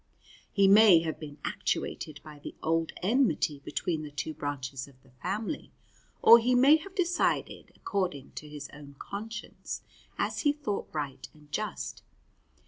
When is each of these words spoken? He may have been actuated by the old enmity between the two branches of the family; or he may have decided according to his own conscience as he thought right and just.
He 0.51 0.67
may 0.67 1.01
have 1.03 1.19
been 1.19 1.37
actuated 1.45 2.21
by 2.23 2.39
the 2.39 2.55
old 2.63 2.91
enmity 3.03 3.59
between 3.59 4.01
the 4.01 4.09
two 4.09 4.33
branches 4.33 4.87
of 4.87 4.99
the 5.03 5.11
family; 5.11 5.71
or 6.23 6.39
he 6.39 6.55
may 6.55 6.77
have 6.77 6.95
decided 6.95 7.71
according 7.75 8.31
to 8.31 8.49
his 8.49 8.67
own 8.73 8.95
conscience 8.97 9.83
as 10.17 10.39
he 10.39 10.53
thought 10.53 10.89
right 10.91 11.29
and 11.35 11.51
just. 11.51 12.01